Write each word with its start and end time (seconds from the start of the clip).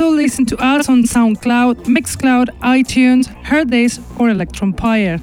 Also 0.00 0.10
listen 0.10 0.44
to 0.44 0.56
us 0.56 0.88
on 0.88 1.04
SoundCloud, 1.04 1.84
Mixcloud, 1.84 2.48
iTunes, 2.58 3.26
Hearthis, 3.44 4.00
or 4.18 4.26
Electronpire. 4.28 5.20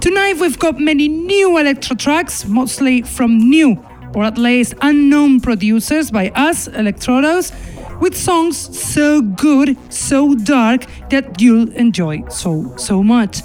Tonight 0.00 0.36
we've 0.40 0.58
got 0.58 0.80
many 0.80 1.06
new 1.06 1.58
electro 1.58 1.96
tracks, 1.96 2.46
mostly 2.46 3.02
from 3.02 3.38
new 3.50 3.74
or 4.14 4.24
at 4.24 4.38
least 4.38 4.74
unknown 4.80 5.40
producers 5.40 6.10
by 6.10 6.30
us, 6.30 6.68
Electrodos, 6.68 7.52
with 8.00 8.16
songs 8.16 8.56
so 8.56 9.20
good, 9.20 9.76
so 9.92 10.34
dark 10.34 10.86
that 11.10 11.40
you'll 11.40 11.70
enjoy 11.72 12.26
so, 12.28 12.74
so 12.76 13.02
much. 13.02 13.42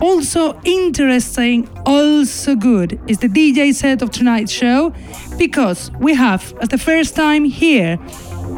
Also 0.00 0.60
interesting, 0.64 1.68
also 1.86 2.54
good 2.54 3.00
is 3.08 3.18
the 3.18 3.28
DJ 3.28 3.72
set 3.72 4.02
of 4.02 4.10
tonight's 4.10 4.52
show 4.52 4.92
because 5.38 5.90
we 6.00 6.14
have, 6.14 6.54
as 6.60 6.68
the 6.68 6.78
first 6.78 7.16
time 7.16 7.44
here 7.44 7.92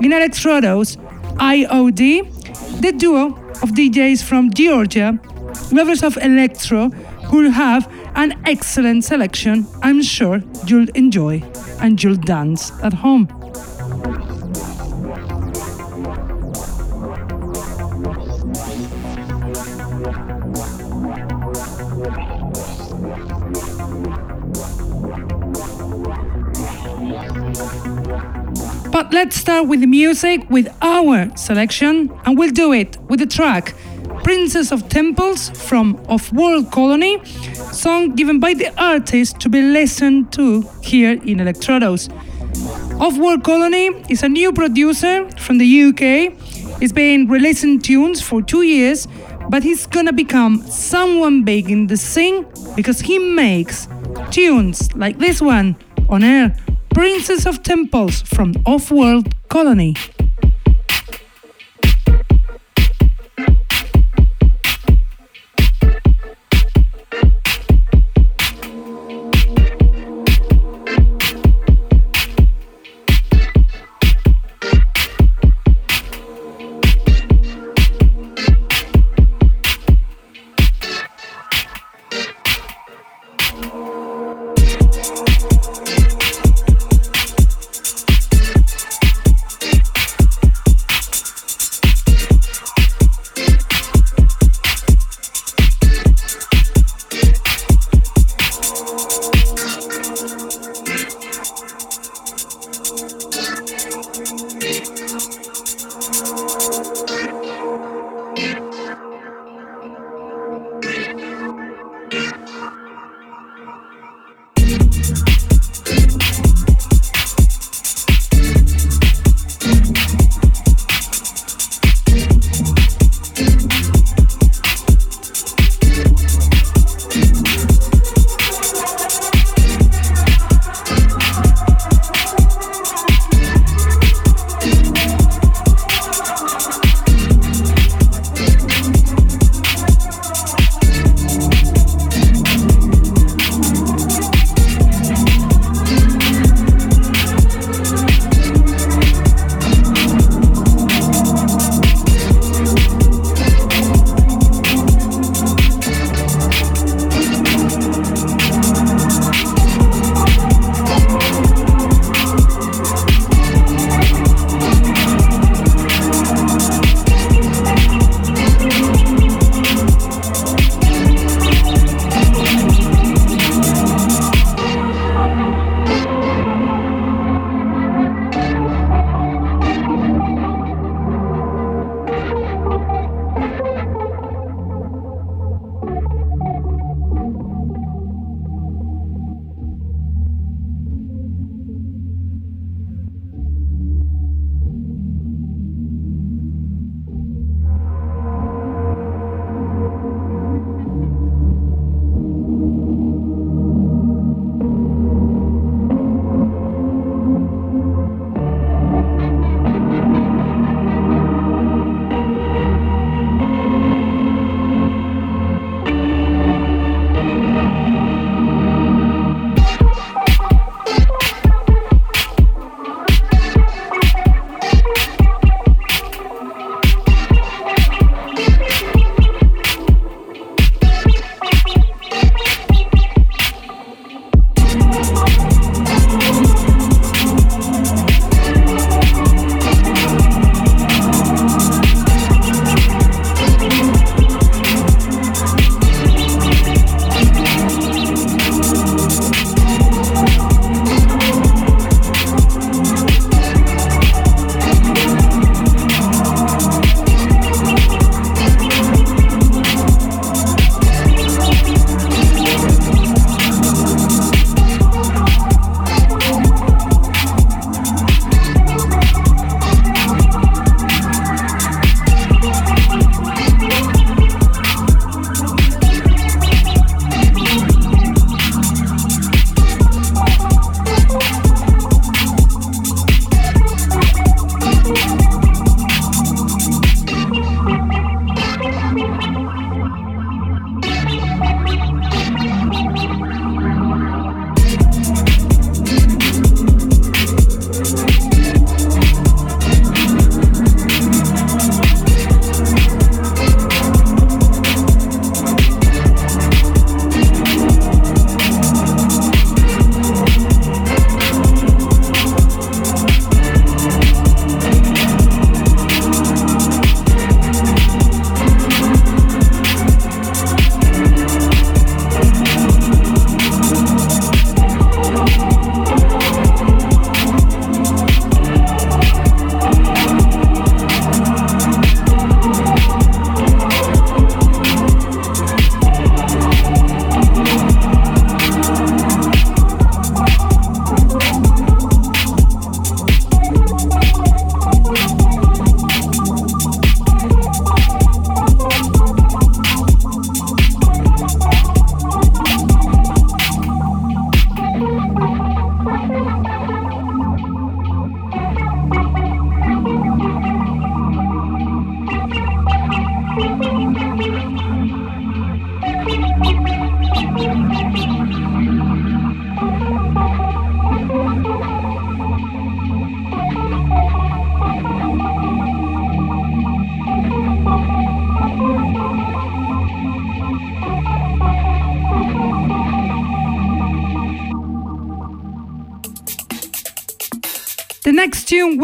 in 0.02 0.10
Electrodos, 0.10 0.96
IOD, 1.36 2.80
the 2.80 2.92
duo 2.92 3.26
of 3.62 3.70
DJs 3.70 4.22
from 4.22 4.52
Georgia, 4.52 5.18
lovers 5.70 6.02
of 6.02 6.16
electro, 6.18 6.88
who 7.28 7.50
have 7.50 7.88
an 8.14 8.40
excellent 8.44 9.04
selection 9.04 9.66
I'm 9.82 10.02
sure 10.02 10.42
you'll 10.66 10.88
enjoy 10.94 11.42
and 11.80 12.02
you'll 12.02 12.16
dance 12.16 12.70
at 12.82 12.92
home. 12.92 13.28
But 28.92 29.12
let's 29.12 29.34
start 29.34 29.66
with 29.66 29.80
the 29.80 29.88
music, 29.88 30.48
with 30.48 30.68
our 30.80 31.36
selection, 31.36 32.12
and 32.24 32.38
we'll 32.38 32.52
do 32.52 32.72
it 32.72 32.96
with 33.08 33.18
the 33.18 33.26
track 33.26 33.74
Princess 34.24 34.72
of 34.72 34.88
Temples 34.88 35.50
from 35.50 36.02
Off 36.08 36.32
World 36.32 36.72
Colony, 36.72 37.22
song 37.72 38.14
given 38.14 38.40
by 38.40 38.54
the 38.54 38.72
artist 38.82 39.38
to 39.40 39.50
be 39.50 39.60
listened 39.60 40.32
to 40.32 40.62
here 40.82 41.12
in 41.12 41.38
Electrodos. 41.38 42.08
Off 42.98 43.18
World 43.18 43.44
Colony 43.44 43.90
is 44.08 44.22
a 44.22 44.28
new 44.28 44.50
producer 44.50 45.28
from 45.36 45.58
the 45.58 45.66
UK. 45.66 46.32
He's 46.80 46.92
been 46.92 47.28
releasing 47.28 47.78
tunes 47.78 48.22
for 48.22 48.40
two 48.40 48.62
years, 48.62 49.06
but 49.50 49.62
he's 49.62 49.86
gonna 49.86 50.12
become 50.12 50.62
someone 50.62 51.44
big 51.44 51.70
in 51.70 51.86
the 51.86 51.98
scene 51.98 52.46
because 52.74 53.00
he 53.00 53.18
makes 53.18 53.88
tunes 54.30 54.88
like 54.96 55.18
this 55.18 55.42
one 55.42 55.76
on 56.08 56.24
air 56.24 56.56
Princess 56.94 57.44
of 57.44 57.62
Temples 57.62 58.22
from 58.22 58.54
Off-World 58.64 59.34
Colony. 59.48 59.96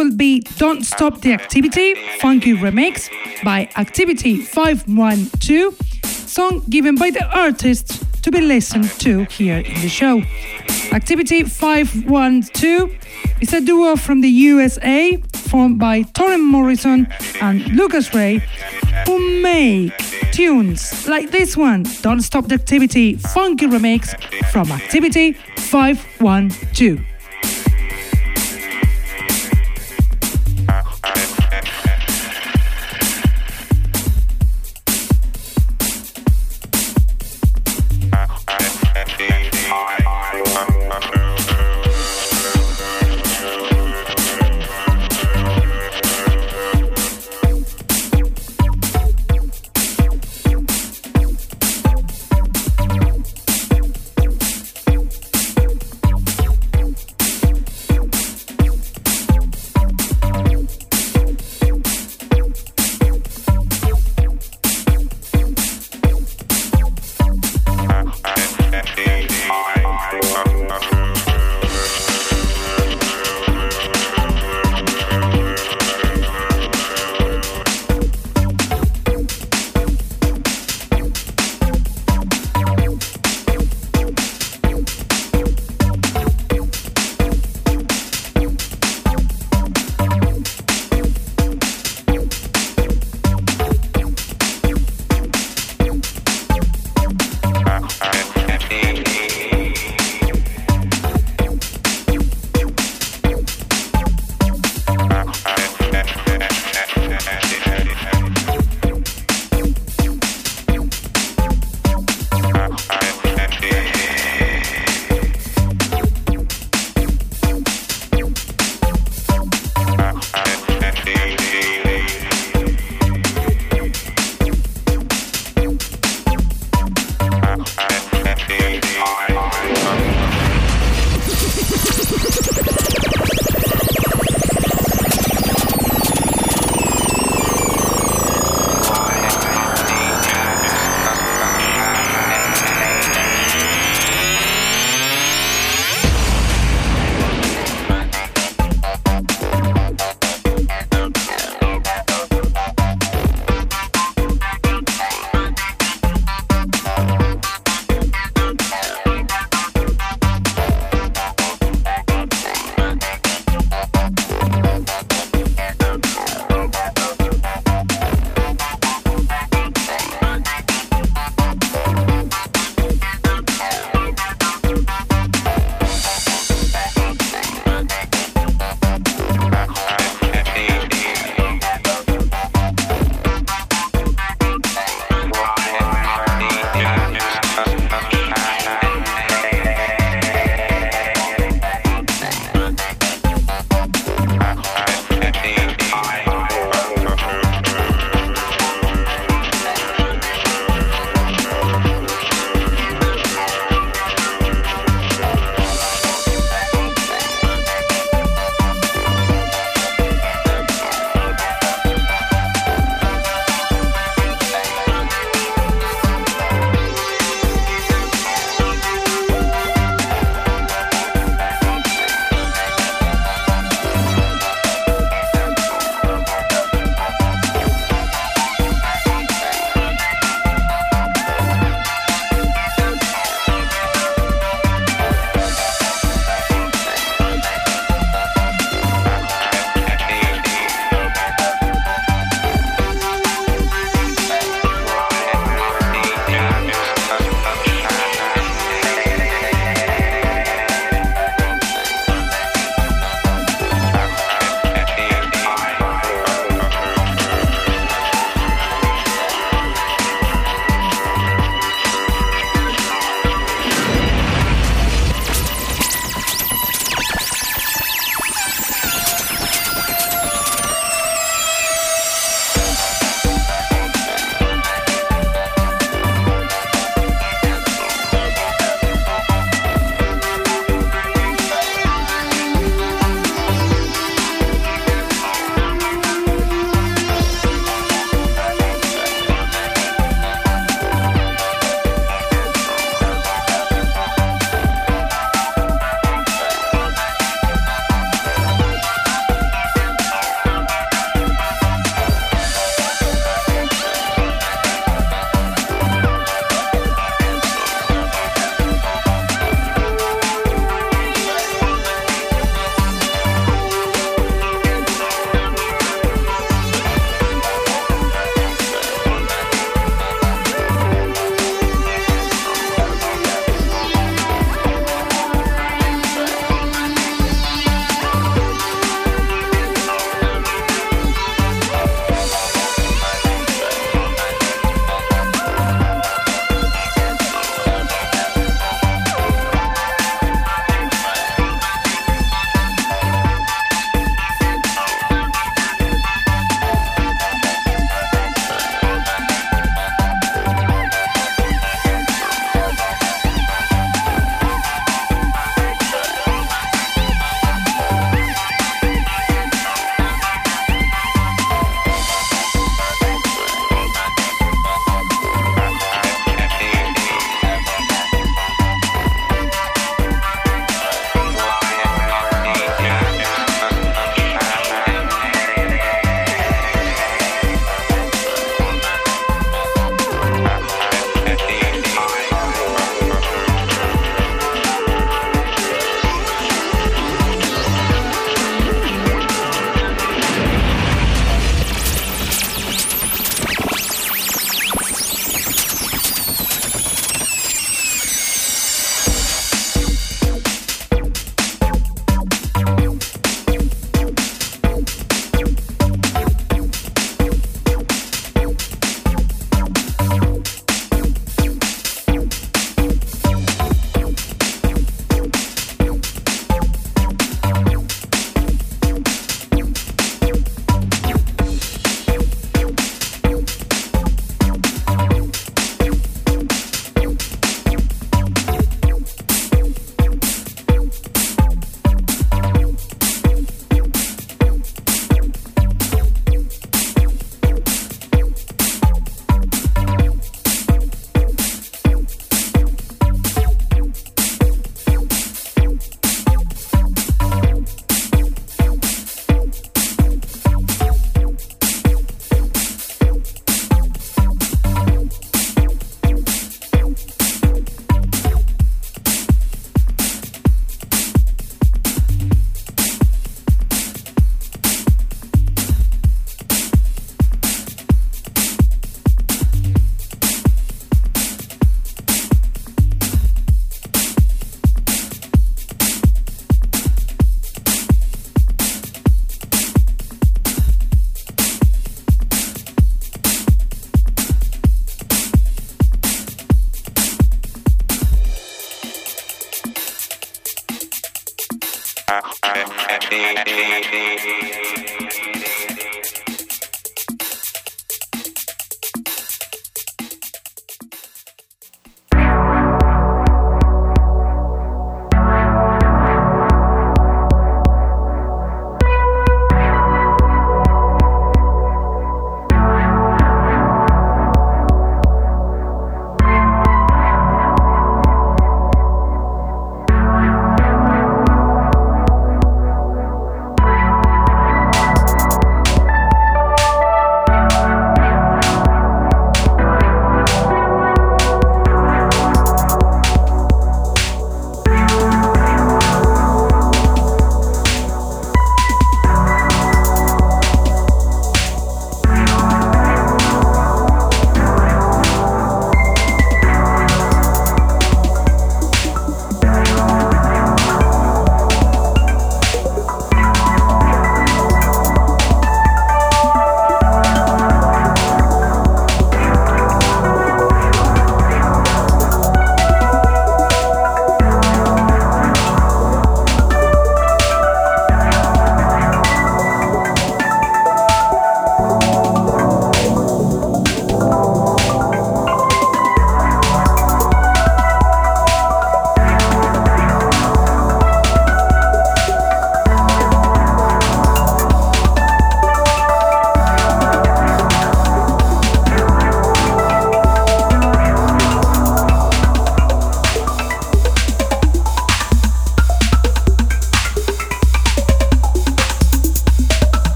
Will 0.00 0.16
be 0.16 0.40
Don't 0.56 0.82
Stop 0.82 1.20
the 1.20 1.34
Activity, 1.34 1.94
funky 2.20 2.54
remix 2.54 3.10
by 3.44 3.68
Activity 3.76 4.40
512, 4.40 5.76
song 6.06 6.62
given 6.70 6.94
by 6.94 7.10
the 7.10 7.22
artist 7.36 8.02
to 8.22 8.30
be 8.30 8.40
listened 8.40 8.88
to 9.00 9.24
here 9.24 9.58
in 9.58 9.74
the 9.82 9.90
show. 9.90 10.22
Activity 10.92 11.42
512 11.42 12.90
is 13.42 13.52
a 13.52 13.60
duo 13.60 13.94
from 13.96 14.22
the 14.22 14.30
USA 14.30 15.18
formed 15.50 15.78
by 15.78 16.02
Torren 16.14 16.46
Morrison 16.50 17.06
and 17.42 17.68
Lucas 17.76 18.14
Ray 18.14 18.42
who 19.06 19.42
make 19.42 19.92
tunes 20.32 21.06
like 21.08 21.30
this 21.30 21.58
one, 21.58 21.84
Don't 22.00 22.22
Stop 22.22 22.48
the 22.48 22.54
Activity 22.54 23.16
Funky 23.16 23.66
Remix 23.66 24.18
from 24.50 24.72
Activity 24.72 25.34
512. 25.58 27.09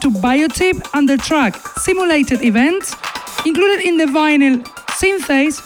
To 0.00 0.10
Biotip 0.10 0.88
and 0.94 1.08
the 1.08 1.16
track 1.16 1.56
Simulated 1.78 2.42
Events, 2.42 2.94
included 3.44 3.84
in 3.84 3.96
the 3.96 4.06
vinyl 4.06 4.62
Synthase 4.98 5.60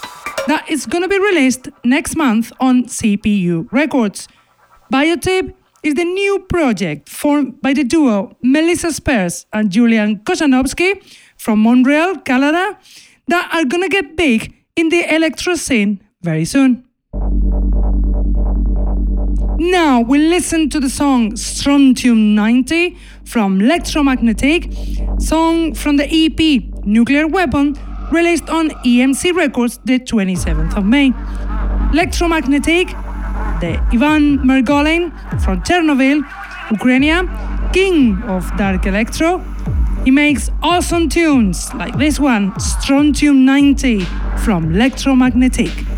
that 0.46 0.70
is 0.70 0.86
going 0.86 1.02
to 1.02 1.08
be 1.08 1.18
released 1.18 1.68
next 1.84 2.16
month 2.16 2.52
on 2.60 2.84
CPU 2.84 3.68
Records. 3.72 4.28
Biotip 4.92 5.54
is 5.82 5.94
the 5.94 6.04
new 6.04 6.40
project 6.48 7.08
formed 7.08 7.60
by 7.60 7.72
the 7.72 7.84
duo 7.84 8.36
Melissa 8.42 8.92
Spears 8.92 9.46
and 9.52 9.70
Julian 9.70 10.18
Kochanowski 10.20 11.02
from 11.36 11.60
Montreal, 11.60 12.16
Canada, 12.18 12.78
that 13.28 13.50
are 13.52 13.64
going 13.64 13.82
to 13.82 13.88
get 13.88 14.16
big 14.16 14.54
in 14.76 14.88
the 14.88 15.14
electro 15.14 15.54
scene 15.54 16.00
very 16.22 16.44
soon. 16.44 16.83
Now 19.56 20.00
we 20.00 20.18
listen 20.18 20.68
to 20.70 20.80
the 20.80 20.88
song 20.88 21.36
Strontium 21.36 22.34
90 22.34 22.96
from 23.24 23.60
Electromagnetic, 23.60 24.68
song 25.20 25.74
from 25.74 25.96
the 25.96 26.08
EP 26.10 26.84
Nuclear 26.84 27.28
Weapon, 27.28 27.78
released 28.10 28.48
on 28.50 28.70
EMC 28.84 29.32
Records 29.32 29.78
the 29.84 30.00
27th 30.00 30.76
of 30.76 30.84
May. 30.84 31.12
Electromagnetic, 31.92 32.88
the 33.60 33.80
Ivan 33.92 34.38
Mergolin 34.38 35.12
from 35.44 35.62
Chernobyl, 35.62 36.22
Ukraine, 36.72 37.30
king 37.72 38.20
of 38.24 38.50
dark 38.56 38.86
electro. 38.86 39.38
He 40.04 40.10
makes 40.10 40.50
awesome 40.64 41.08
tunes 41.08 41.72
like 41.74 41.96
this 41.96 42.18
one, 42.18 42.58
Strontium 42.58 43.44
90 43.44 44.00
from 44.38 44.74
Electromagnetic. 44.74 45.93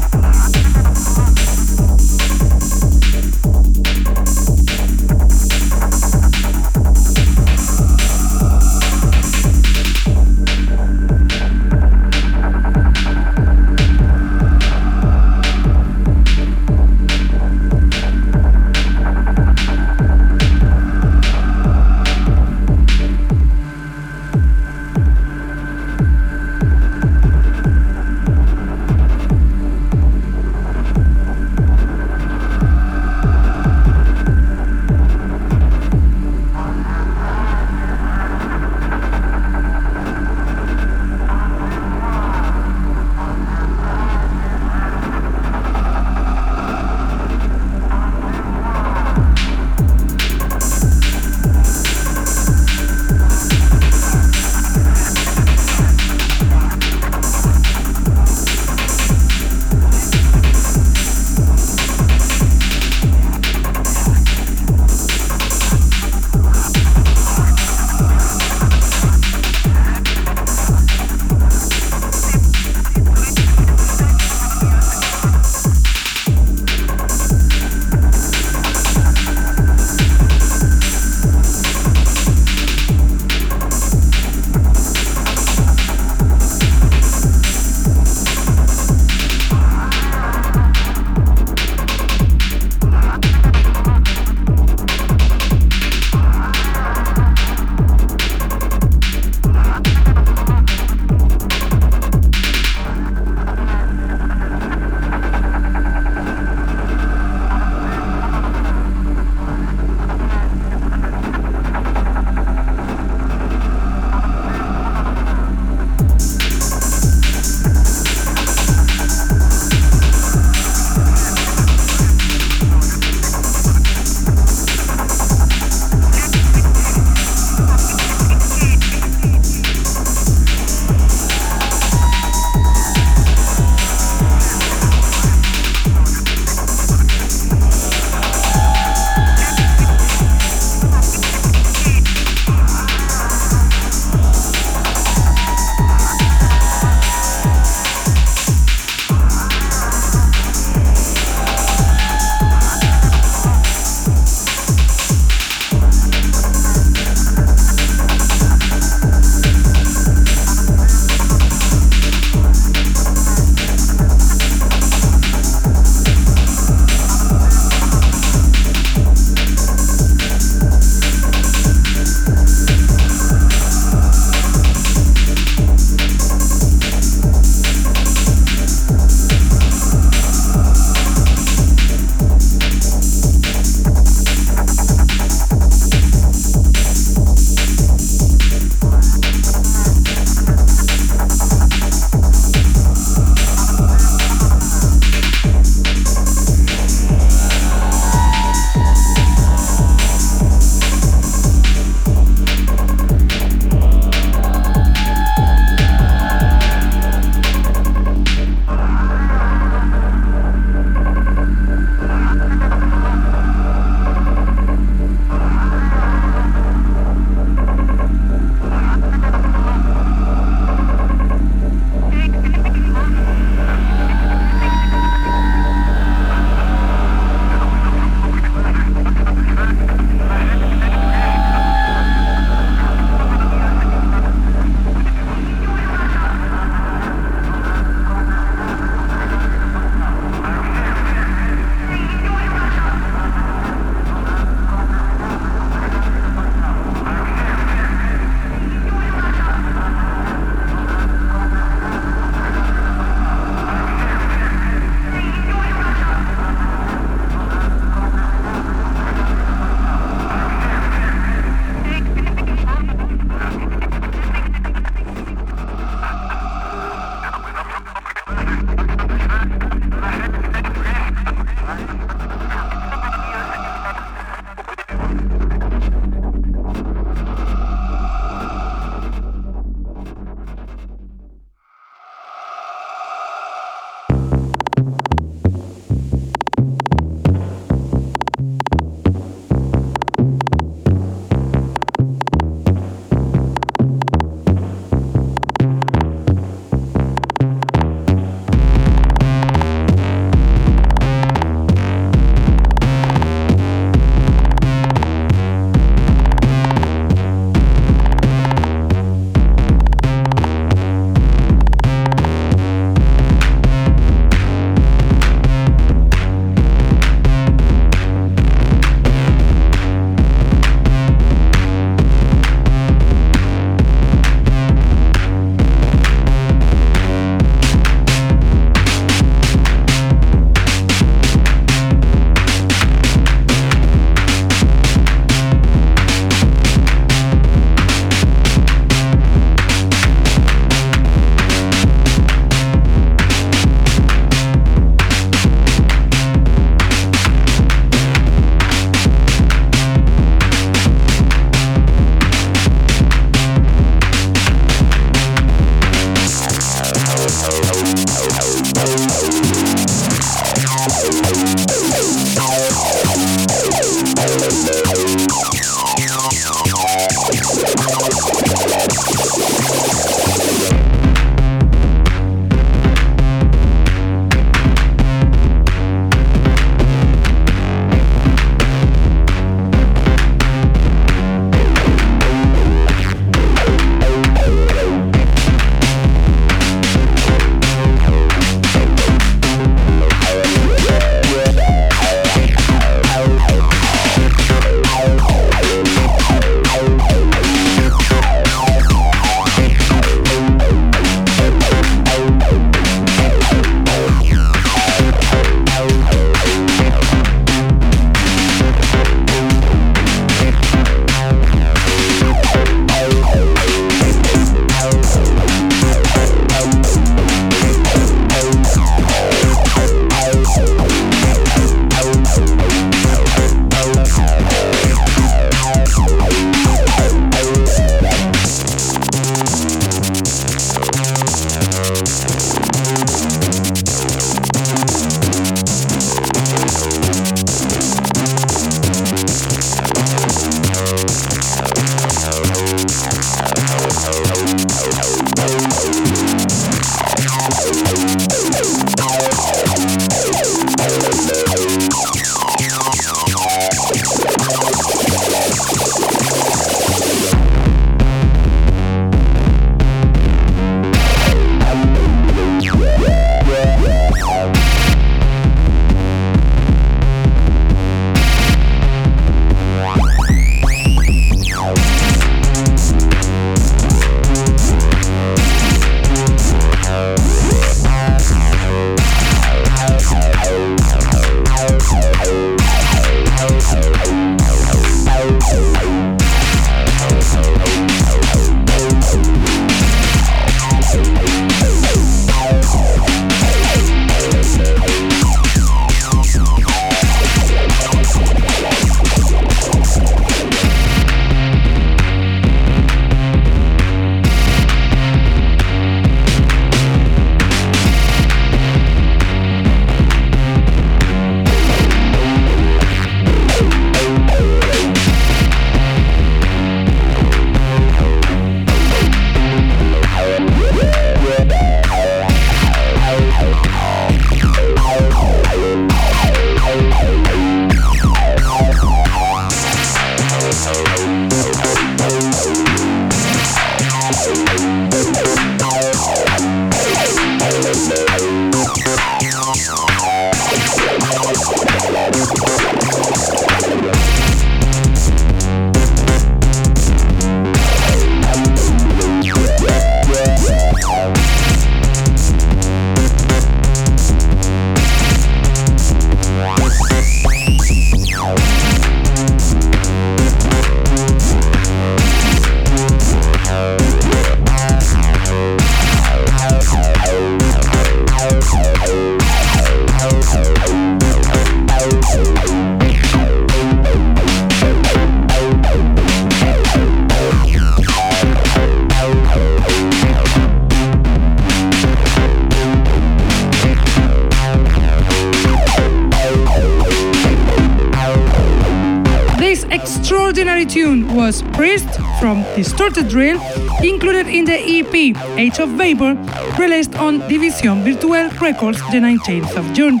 Distorted 592.90 593.10
Drill, 593.12 593.40
included 593.84 594.26
in 594.26 594.46
the 594.46 594.58
EP 594.58 594.94
Age 595.38 595.60
of 595.60 595.68
Vapor, 595.70 596.14
released 596.58 596.96
on 596.96 597.20
Division 597.28 597.84
Virtual 597.84 598.28
Records 598.40 598.78
the 598.90 598.98
19th 598.98 599.56
of 599.56 599.72
June. 599.72 600.00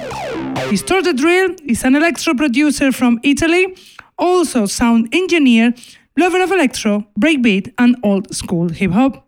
Distorted 0.68 1.16
Drill 1.16 1.54
is 1.66 1.84
an 1.84 1.94
electro 1.94 2.34
producer 2.34 2.90
from 2.90 3.20
Italy, 3.22 3.76
also 4.18 4.66
sound 4.66 5.08
engineer, 5.12 5.72
lover 6.18 6.42
of 6.42 6.50
electro, 6.50 7.06
breakbeat, 7.16 7.72
and 7.78 7.96
old 8.02 8.34
school 8.34 8.68
hip 8.70 8.90
hop. 8.90 9.24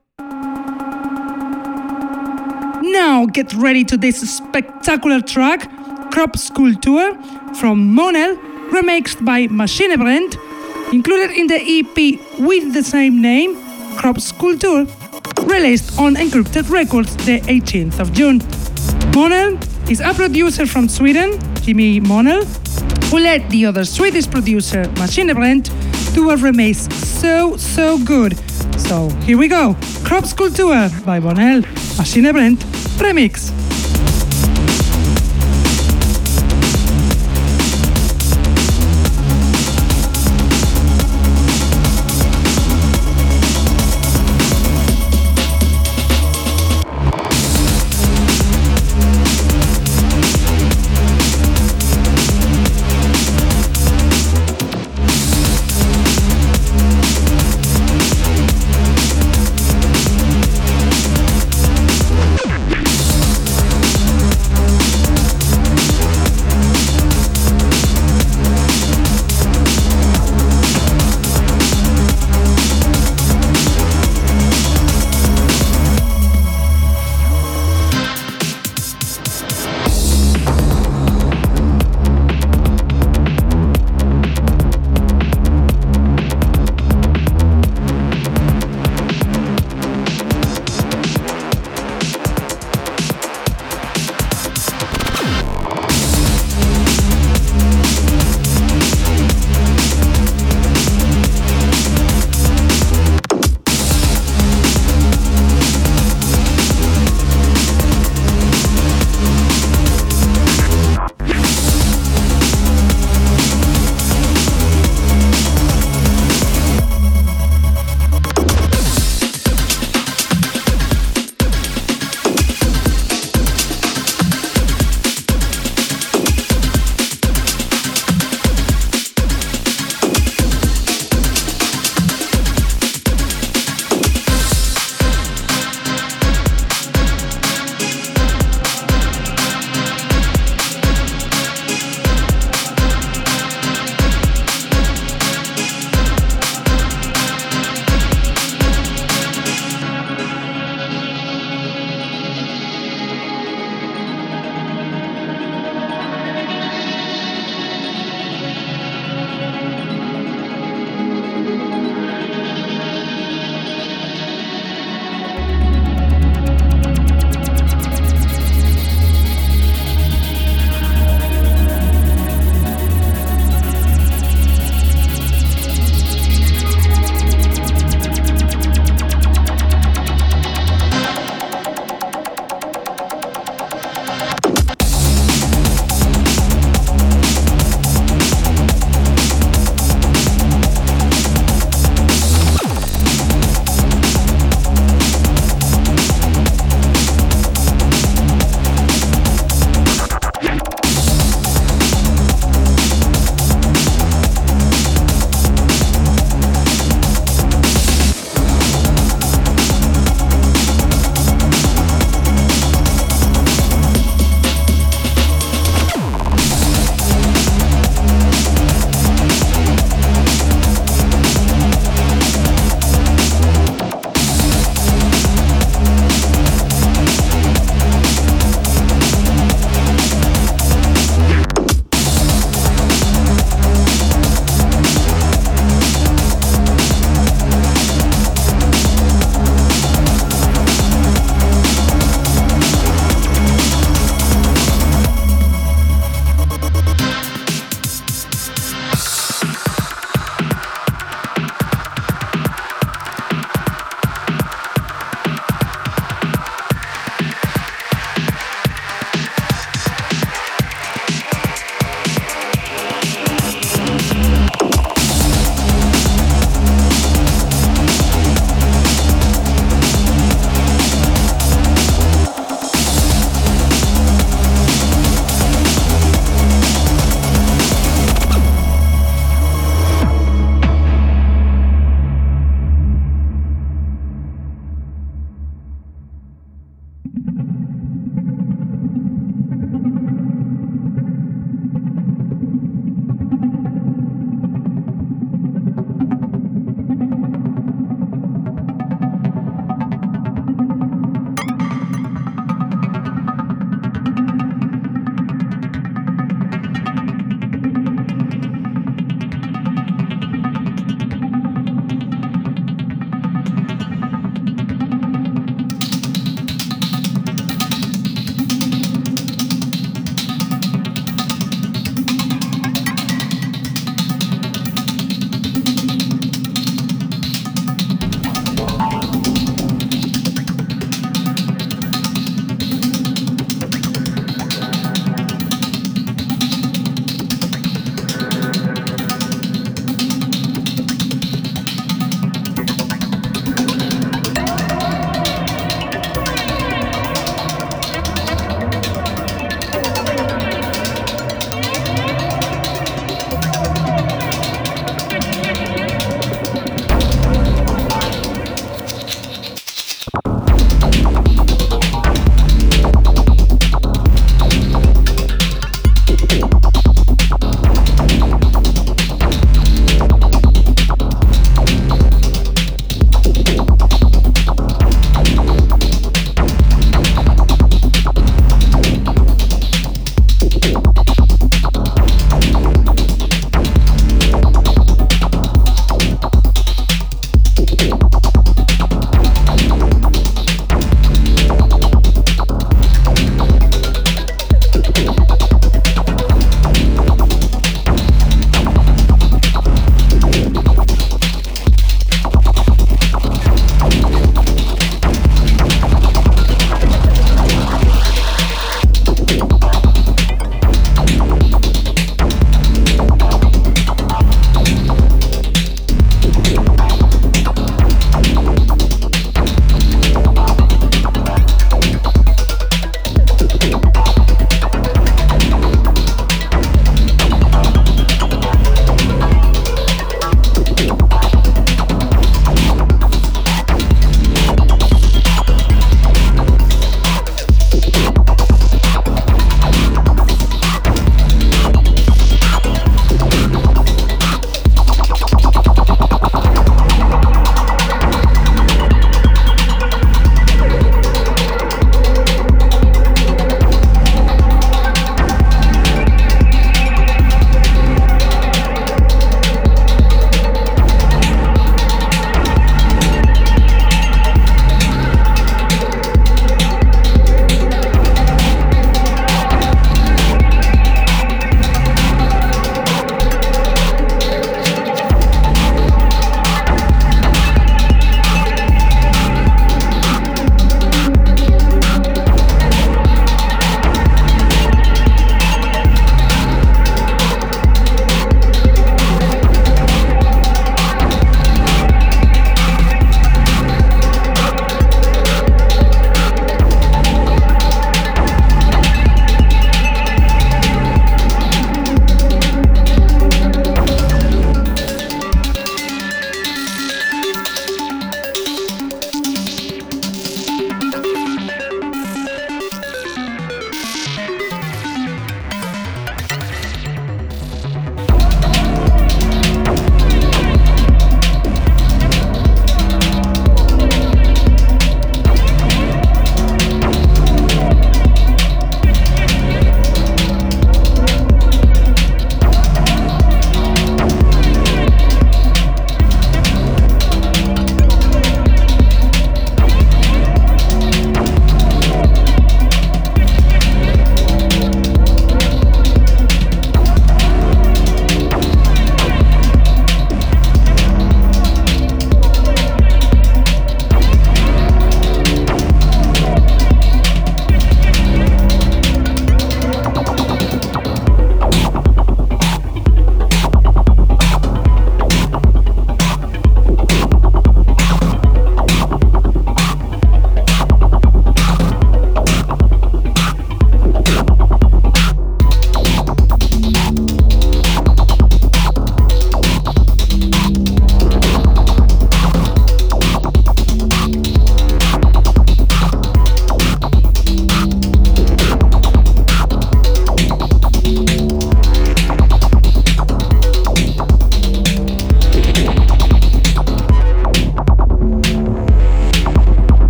Now 2.82 3.26
get 3.26 3.54
ready 3.54 3.84
to 3.84 3.96
this 3.96 4.28
spectacular 4.28 5.20
track, 5.20 5.70
Crop 6.10 6.36
Sculpture 6.36 7.14
from 7.54 7.96
Monel, 7.96 8.36
remixed 8.70 9.24
by 9.24 9.46
Machine 9.46 9.96
Brand, 10.00 10.36
included 10.92 11.30
in 11.30 11.46
the 11.46 11.56
EP 11.56 12.20
with 12.38 12.74
the 12.74 12.82
same 12.82 13.20
name, 13.22 13.56
Crop 13.96 14.20
Sculpture, 14.20 14.86
released 15.42 15.98
on 15.98 16.14
Encrypted 16.16 16.68
Records 16.70 17.16
the 17.24 17.40
18th 17.40 17.98
of 17.98 18.12
June. 18.12 18.40
Monel 19.12 19.58
is 19.90 20.00
a 20.00 20.12
producer 20.14 20.66
from 20.66 20.88
Sweden, 20.88 21.38
Jimmy 21.62 22.00
Monel, 22.00 22.44
who 23.10 23.18
led 23.18 23.48
the 23.50 23.66
other 23.66 23.84
Swedish 23.84 24.30
producer, 24.30 24.88
Machine 24.98 25.32
Brent, 25.34 25.66
to 26.14 26.30
a 26.30 26.36
remix 26.36 26.92
so, 26.92 27.56
so 27.56 27.98
good. 28.04 28.36
So 28.78 29.08
here 29.24 29.38
we 29.38 29.48
go, 29.48 29.76
Crop 30.04 30.26
Sculpture 30.26 30.90
by 31.04 31.20
Monel, 31.20 31.62
Machine 31.96 32.30
Brent, 32.32 32.60
remix. 32.98 33.61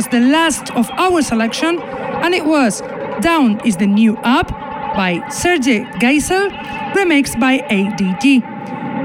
Was 0.00 0.08
the 0.08 0.20
last 0.20 0.70
of 0.76 0.88
our 0.92 1.20
selection, 1.20 1.78
and 2.24 2.32
it 2.32 2.46
was 2.46 2.80
Down 3.20 3.60
is 3.66 3.76
the 3.76 3.86
New 3.86 4.16
Up 4.24 4.48
by 4.96 5.22
Serge 5.28 5.84
Geisel, 6.00 6.48
remixed 6.94 7.38
by 7.38 7.58
ADG. 7.68 8.40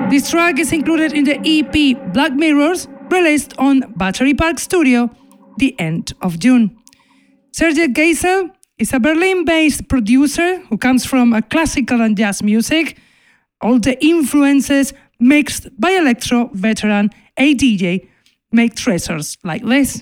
This 0.09 0.29
track 0.29 0.57
is 0.57 0.71
included 0.71 1.11
in 1.11 1.25
the 1.25 1.37
EP 1.43 2.13
Black 2.13 2.31
Mirrors, 2.31 2.87
released 3.11 3.57
on 3.57 3.81
Battery 3.97 4.33
Park 4.33 4.57
Studio 4.57 5.09
the 5.57 5.77
end 5.77 6.13
of 6.21 6.39
June. 6.39 6.77
Serge 7.51 7.91
Geisel 7.93 8.51
is 8.77 8.93
a 8.93 8.99
Berlin 9.01 9.43
based 9.43 9.89
producer 9.89 10.59
who 10.69 10.77
comes 10.77 11.05
from 11.05 11.33
a 11.33 11.41
classical 11.41 11.99
and 11.99 12.15
jazz 12.15 12.41
music, 12.41 12.97
all 13.59 13.79
the 13.79 14.01
influences 14.01 14.93
mixed 15.19 15.67
by 15.77 15.91
electro 15.91 16.49
veteran 16.53 17.09
ADJ 17.37 18.07
make 18.53 18.75
treasures 18.75 19.37
like 19.43 19.65
this. 19.65 20.01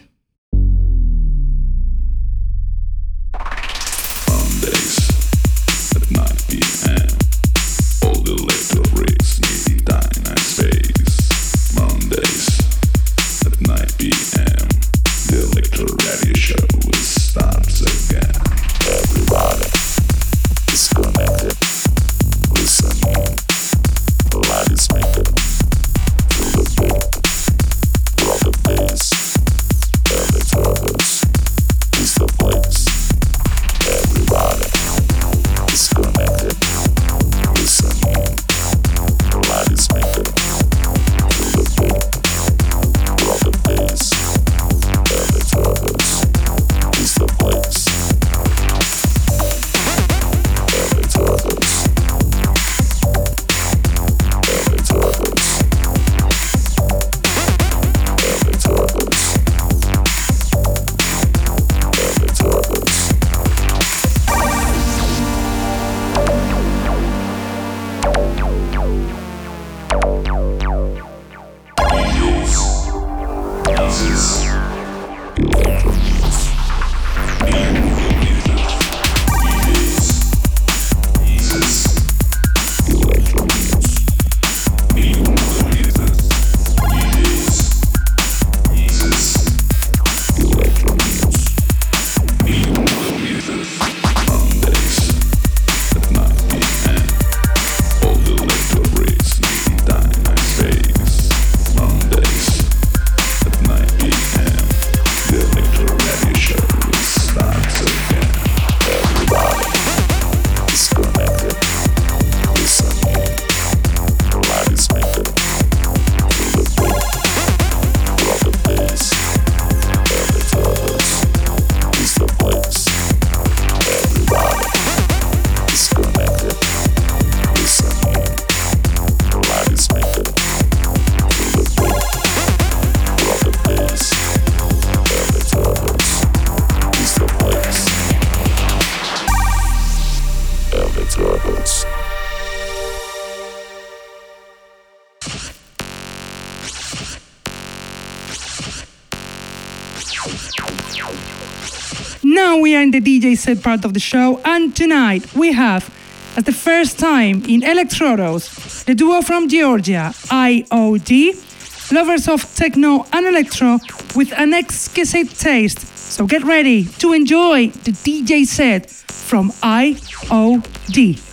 The 152.62 153.01
DJ 153.01 153.36
set 153.36 153.64
part 153.64 153.84
of 153.84 153.95
the 153.95 153.99
show, 153.99 154.39
and 154.45 154.76
tonight 154.76 155.34
we 155.34 155.54
have, 155.54 155.89
as 156.38 156.43
the 156.43 156.51
first 156.51 156.99
time 156.99 157.43
in 157.45 157.62
Electrodos, 157.62 158.86
the 158.86 158.93
duo 158.93 159.22
from 159.22 159.49
Georgia, 159.49 160.14
IOD, 160.30 161.91
lovers 161.91 162.28
of 162.28 162.43
techno 162.56 163.06
and 163.12 163.26
electro 163.26 163.80
with 164.16 164.32
an 164.38 164.54
exquisite 164.54 165.32
taste. 165.32 165.80
So 165.97 166.28
get 166.28 166.43
ready 166.43 166.86
to 166.99 167.12
enjoy 167.14 167.70
the 167.70 167.91
DJ 167.91 168.45
set 168.45 168.88
from 168.89 169.49
IOD. 169.64 171.33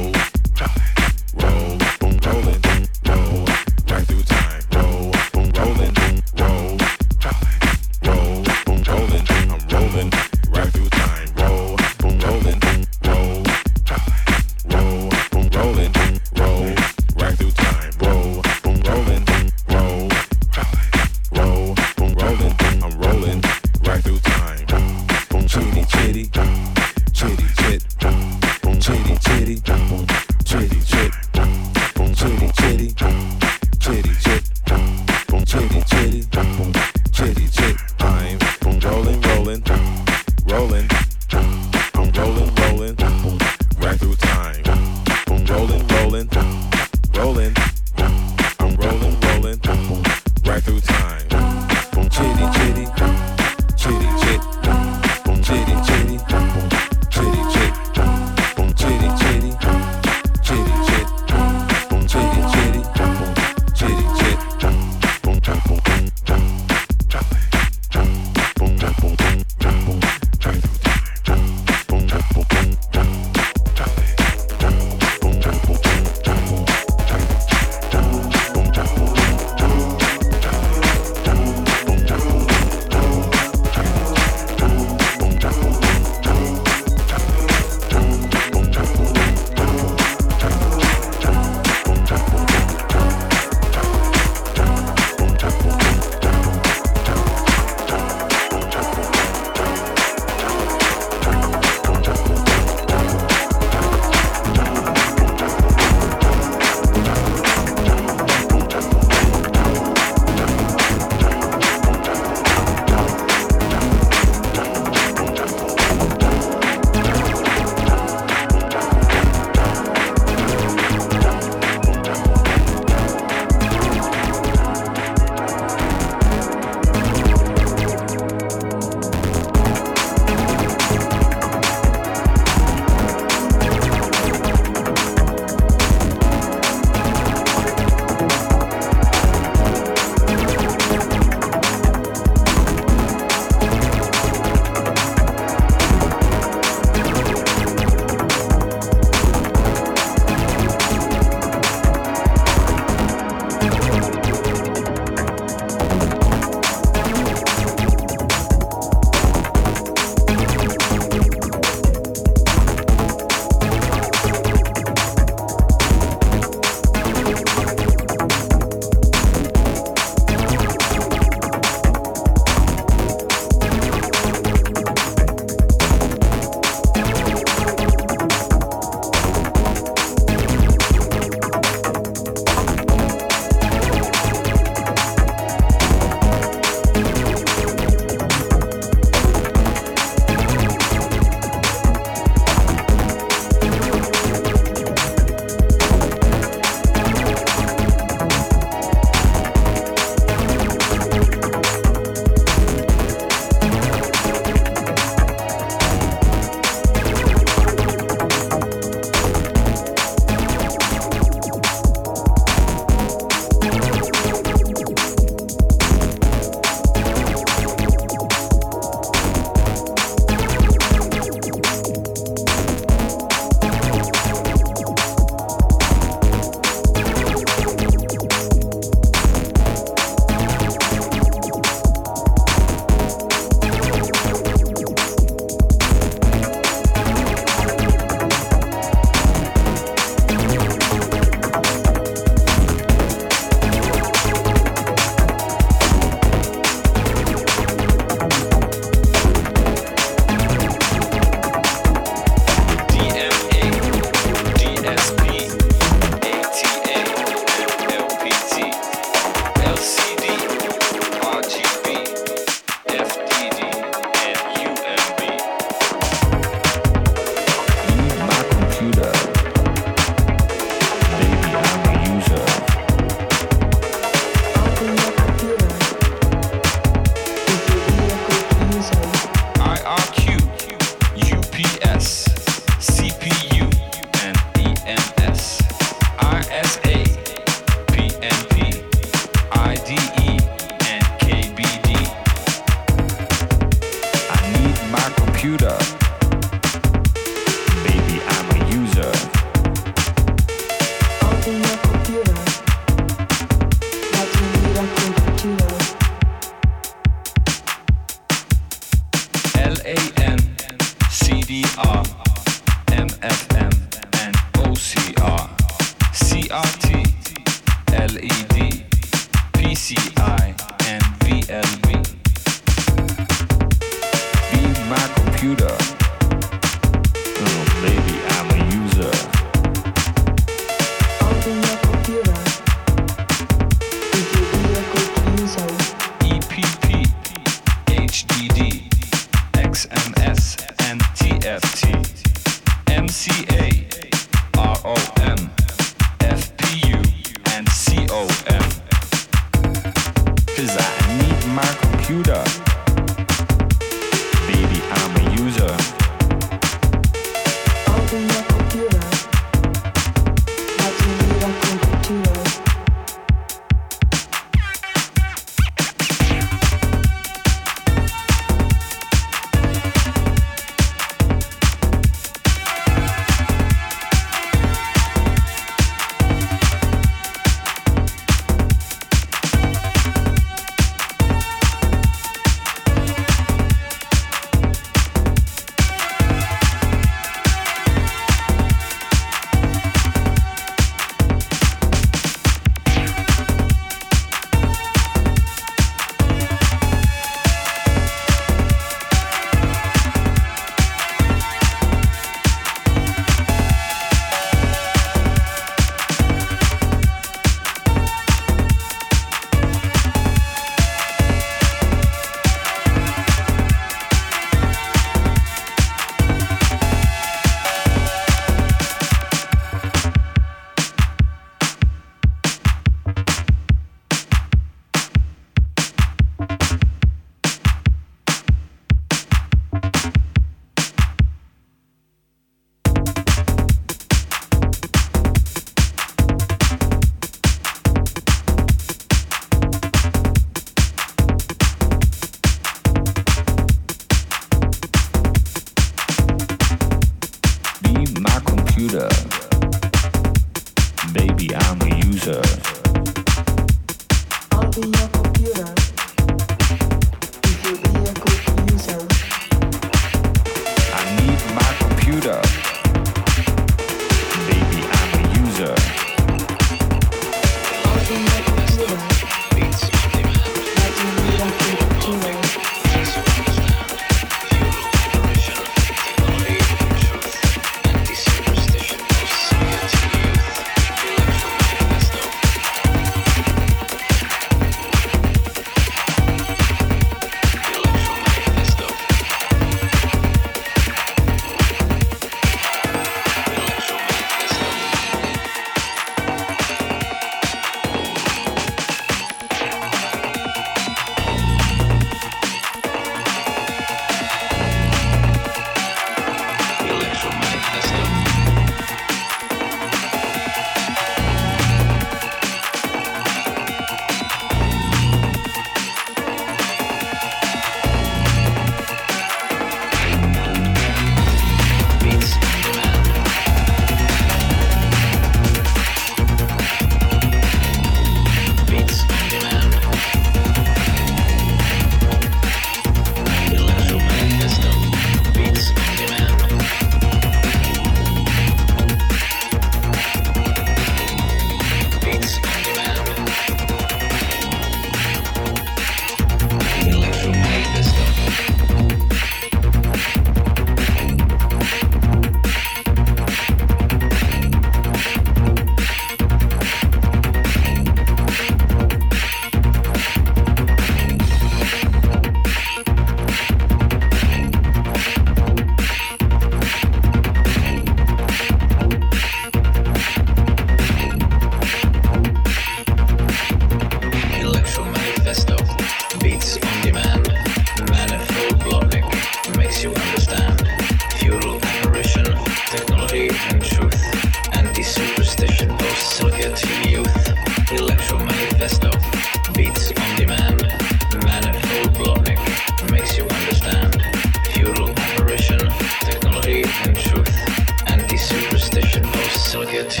socket. 599.50 600.00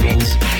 Beats. 0.00 0.53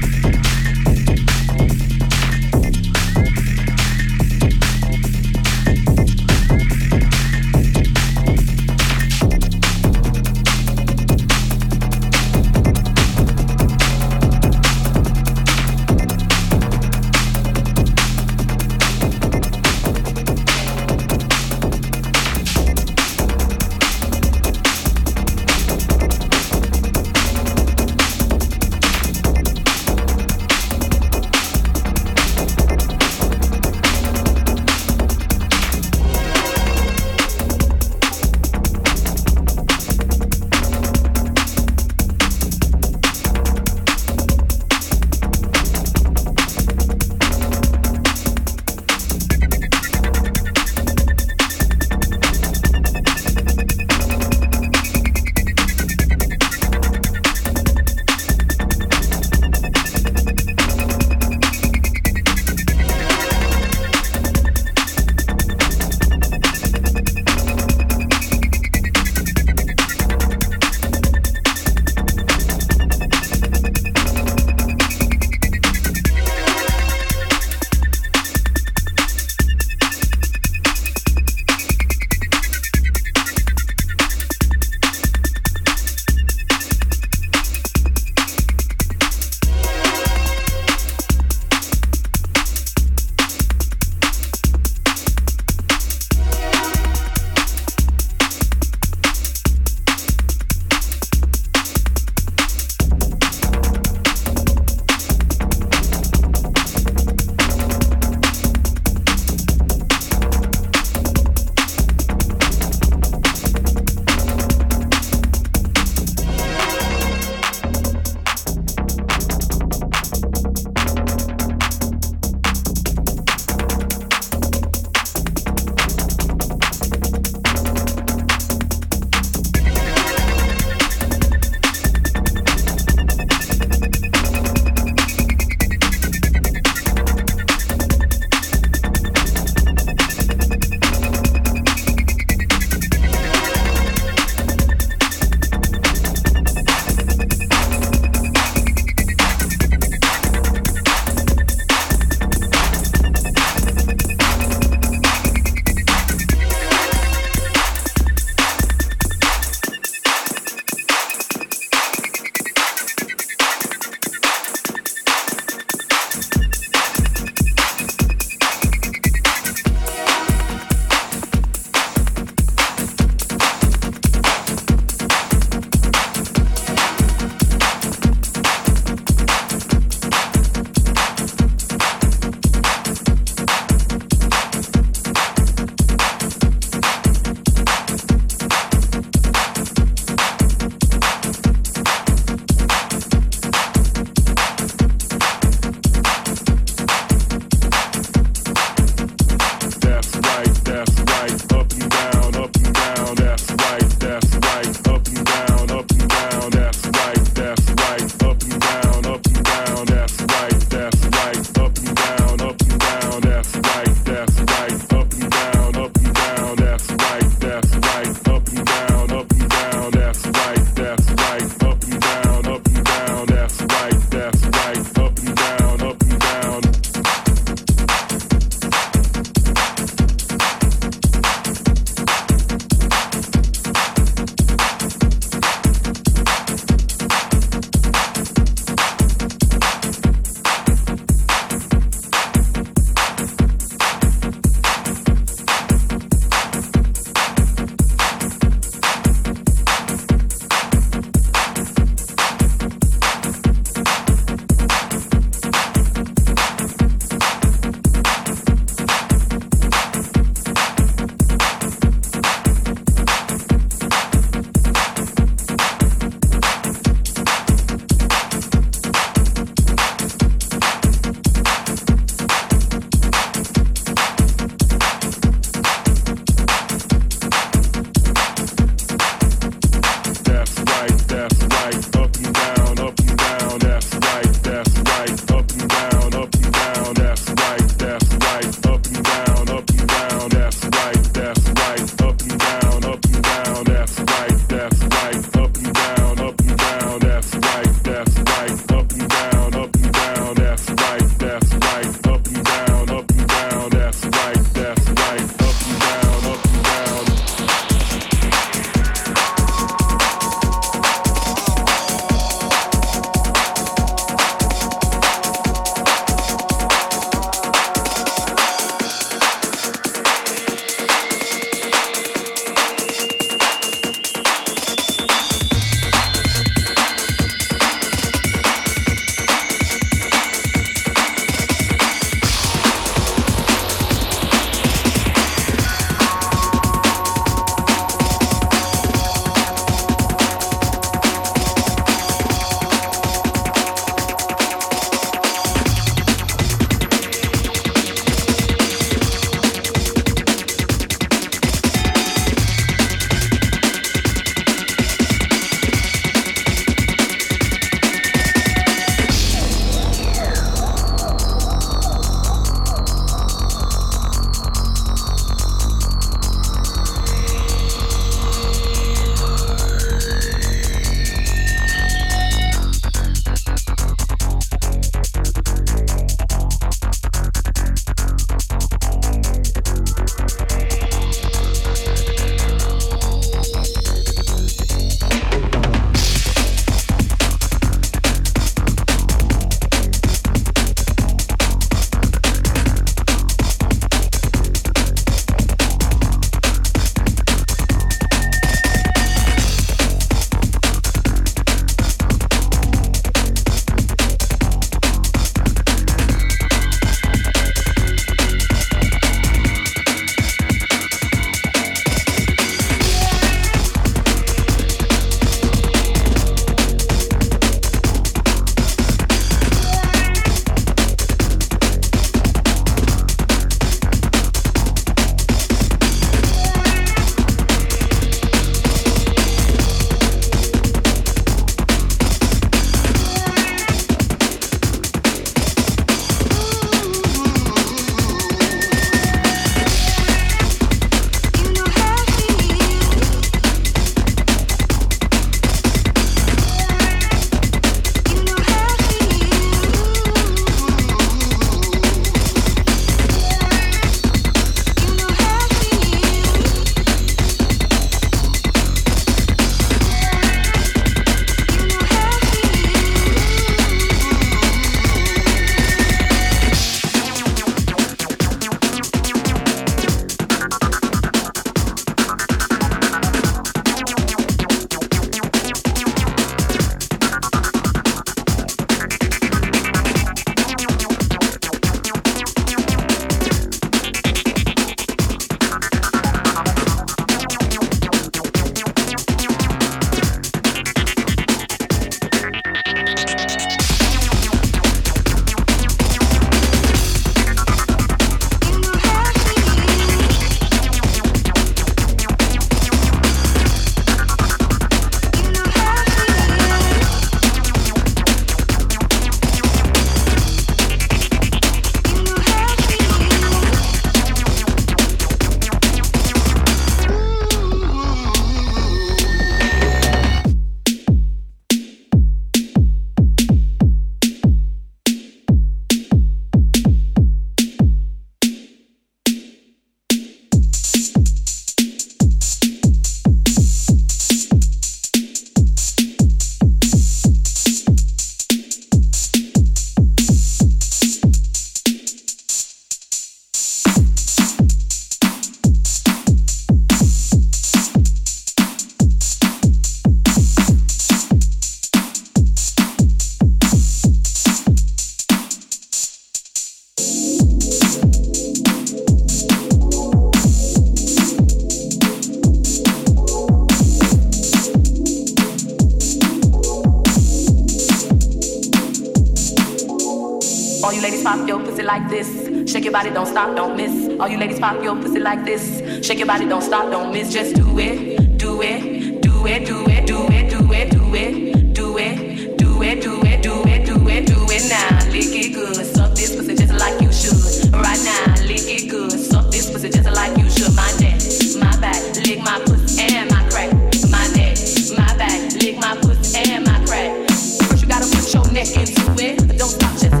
body, 572.81 572.93
don't 572.95 573.05
stop, 573.05 573.35
don't 573.35 573.55
miss. 573.55 573.99
All 573.99 574.07
you 574.09 574.17
ladies 574.17 574.39
pop 574.39 574.63
your 574.63 574.75
pussy 574.75 574.99
like 574.99 575.23
this. 575.23 575.61
Shake 575.85 575.99
your 575.99 576.07
body, 576.07 576.25
don't 576.27 576.41
stop, 576.41 576.71
don't 576.71 576.91
miss. 576.91 577.13
Just 577.13 577.35
do 577.35 577.59
it, 577.59 578.17
do 578.17 578.41
it, 578.41 579.01
do 579.03 579.27
it, 579.27 579.45
do 579.45 579.65
it, 579.67 579.85
do 579.85 580.07
it, 580.09 580.31
do 580.31 580.51
it, 580.51 580.71
do 580.71 580.97
it, 580.97 581.53
do 581.53 581.77
it, 581.77 582.37
do 582.39 582.63
it, 582.63 582.81
do 582.81 583.03
it, 583.03 583.21
do 583.21 583.43
it, 583.45 583.65
do 583.65 583.87
it, 583.87 584.05
do 584.07 584.17
it 584.29 584.49
now. 584.49 584.89
Lick 584.89 585.13
it 585.13 585.33
good, 585.33 585.63
suck 585.63 585.91
this 585.93 586.15
pussy 586.15 586.33
just 586.33 586.53
like 586.53 586.81
you 586.81 586.91
should. 586.91 587.53
Right 587.53 587.81
now, 587.85 588.15
lick 588.25 588.49
it 588.49 588.67
good, 588.67 588.91
suck 588.91 589.29
this 589.29 589.51
pussy 589.51 589.69
just 589.69 589.91
like 589.91 590.17
you 590.17 590.27
should. 590.31 590.55
My 590.55 590.65
neck, 590.79 590.97
my 591.37 591.53
back, 591.61 591.77
lick 591.97 592.19
my 592.25 592.41
pussy 592.47 592.81
and 592.81 593.11
my 593.11 593.21
crack. 593.29 593.53
My 593.91 594.07
neck, 594.17 594.37
my 594.75 594.97
back, 594.97 595.33
lick 595.33 595.59
my 595.59 595.77
pussy 595.81 596.17
and 596.17 596.47
my 596.47 596.57
crack. 596.65 597.07
First 597.45 597.61
you 597.61 597.67
gotta 597.67 597.85
put 597.85 598.11
your 598.11 598.25
neck 598.33 598.49
into 598.57 598.89
it, 598.97 599.37
don't 599.37 599.49
stop 599.49 599.77
just. 599.77 600.00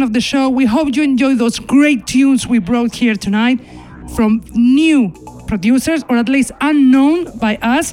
end 0.00 0.08
of 0.08 0.12
the 0.14 0.20
show. 0.20 0.48
We 0.48 0.64
hope 0.64 0.96
you 0.96 1.02
enjoy 1.02 1.34
those 1.34 1.58
great 1.58 2.06
tunes 2.06 2.46
we 2.46 2.58
brought 2.58 2.94
here 2.94 3.14
tonight 3.14 3.60
from 4.16 4.42
new 4.54 5.12
producers, 5.46 6.02
or 6.08 6.16
at 6.16 6.28
least 6.28 6.52
unknown 6.62 7.36
by 7.38 7.56
us. 7.56 7.92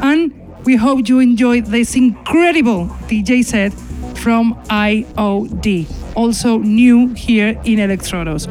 And 0.00 0.32
we 0.64 0.76
hope 0.76 1.08
you 1.08 1.18
enjoy 1.18 1.62
this 1.62 1.96
incredible 1.96 2.86
DJ 3.08 3.44
set 3.44 3.72
from 4.16 4.54
IOD, 4.68 5.86
also 6.14 6.58
new 6.58 7.08
here 7.14 7.60
in 7.64 7.78
Electrodos. 7.78 8.46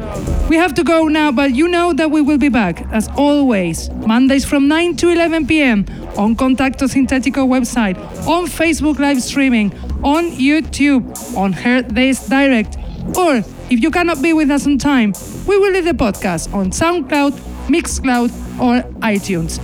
We 0.50 0.56
have 0.56 0.74
to 0.74 0.84
go 0.84 1.08
now, 1.08 1.32
but 1.32 1.54
you 1.54 1.68
know 1.68 1.94
that 1.94 2.10
we 2.10 2.20
will 2.20 2.38
be 2.38 2.50
back, 2.50 2.86
as 2.92 3.08
always, 3.16 3.88
Mondays 4.06 4.44
from 4.44 4.68
9 4.68 4.96
to 4.96 5.08
11 5.08 5.46
p.m. 5.46 5.86
on 6.18 6.36
Contacto 6.36 6.86
Sintetico 6.86 7.46
website, 7.48 7.96
on 8.26 8.46
Facebook 8.46 8.98
live 8.98 9.22
streaming, 9.22 9.72
on 10.02 10.32
YouTube, 10.32 11.02
on 11.36 11.52
Heard 11.52 11.94
This 11.94 12.26
Direct, 12.28 12.76
or 13.20 13.44
if 13.68 13.80
you 13.82 13.90
cannot 13.90 14.22
be 14.22 14.32
with 14.32 14.50
us 14.50 14.66
on 14.66 14.78
time, 14.78 15.12
we 15.46 15.58
will 15.58 15.72
leave 15.72 15.84
the 15.84 15.92
podcast 15.92 16.52
on 16.54 16.70
SoundCloud, 16.70 17.32
Mixcloud, 17.68 18.30
or 18.58 18.82
iTunes. 19.00 19.60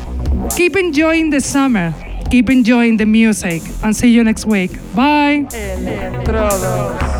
Keep 0.57 0.77
enjoying 0.77 1.31
the 1.31 1.41
summer. 1.41 1.95
Keep 2.31 2.51
enjoying 2.51 2.99
the 2.99 3.07
music 3.07 3.63
and 3.83 3.97
see 3.97 4.11
you 4.11 4.23
next 4.25 4.45
week. 4.47 4.73
Bye. 4.95 5.47
Electrodos. 5.51 7.16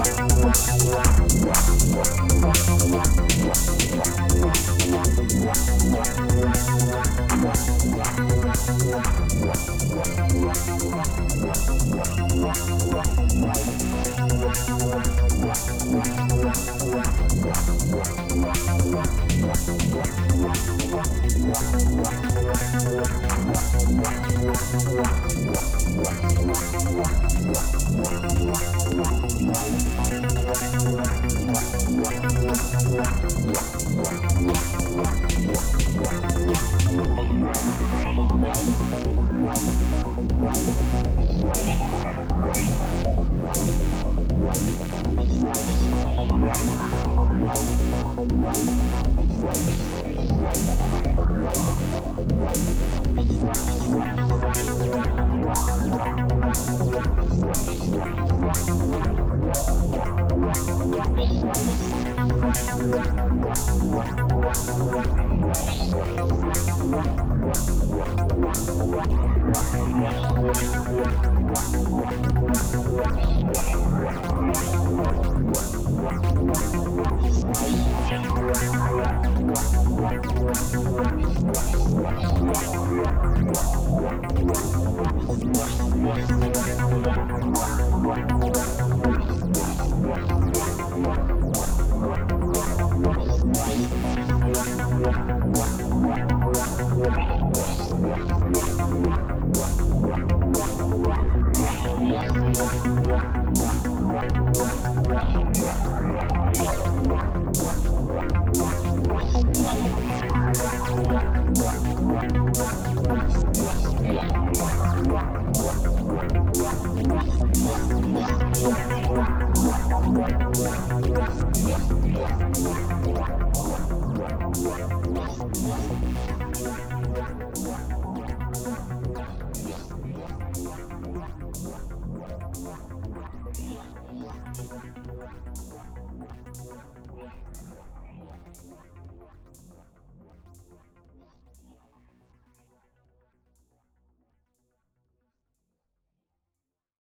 Wow. 0.00 0.39